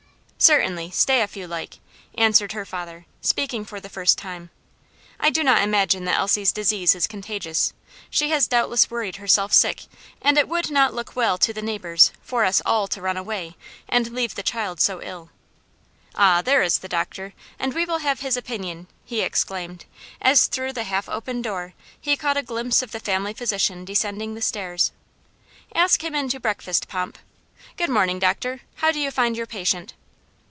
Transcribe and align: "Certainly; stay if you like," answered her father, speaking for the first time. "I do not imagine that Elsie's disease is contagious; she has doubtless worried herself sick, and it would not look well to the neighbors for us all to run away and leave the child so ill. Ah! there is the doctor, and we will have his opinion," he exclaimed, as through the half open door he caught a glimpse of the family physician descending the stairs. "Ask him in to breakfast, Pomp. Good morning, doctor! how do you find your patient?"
"Certainly; 0.43 0.89
stay 0.89 1.21
if 1.21 1.37
you 1.37 1.45
like," 1.47 1.77
answered 2.17 2.53
her 2.53 2.65
father, 2.65 3.05
speaking 3.21 3.63
for 3.63 3.79
the 3.79 3.89
first 3.89 4.17
time. 4.17 4.49
"I 5.19 5.29
do 5.29 5.43
not 5.43 5.61
imagine 5.61 6.05
that 6.05 6.17
Elsie's 6.17 6.51
disease 6.51 6.95
is 6.95 7.05
contagious; 7.05 7.73
she 8.09 8.31
has 8.31 8.47
doubtless 8.47 8.89
worried 8.89 9.17
herself 9.17 9.53
sick, 9.53 9.81
and 10.19 10.39
it 10.39 10.49
would 10.49 10.71
not 10.71 10.95
look 10.95 11.15
well 11.15 11.37
to 11.37 11.53
the 11.53 11.61
neighbors 11.61 12.11
for 12.23 12.43
us 12.43 12.59
all 12.65 12.87
to 12.87 13.03
run 13.03 13.17
away 13.17 13.55
and 13.87 14.13
leave 14.15 14.33
the 14.33 14.41
child 14.41 14.81
so 14.81 14.99
ill. 15.03 15.29
Ah! 16.15 16.41
there 16.41 16.63
is 16.63 16.79
the 16.79 16.89
doctor, 16.89 17.33
and 17.59 17.75
we 17.75 17.85
will 17.85 17.99
have 17.99 18.21
his 18.21 18.35
opinion," 18.35 18.87
he 19.05 19.21
exclaimed, 19.21 19.85
as 20.19 20.47
through 20.47 20.73
the 20.73 20.85
half 20.85 21.07
open 21.07 21.43
door 21.43 21.75
he 22.01 22.17
caught 22.17 22.35
a 22.35 22.41
glimpse 22.41 22.81
of 22.81 22.93
the 22.93 22.99
family 22.99 23.31
physician 23.35 23.85
descending 23.85 24.33
the 24.33 24.41
stairs. 24.41 24.91
"Ask 25.75 26.03
him 26.03 26.15
in 26.15 26.29
to 26.29 26.39
breakfast, 26.39 26.87
Pomp. 26.87 27.19
Good 27.77 27.91
morning, 27.91 28.17
doctor! 28.17 28.61
how 28.77 28.91
do 28.91 28.99
you 28.99 29.11
find 29.11 29.37
your 29.37 29.45
patient?" 29.45 29.93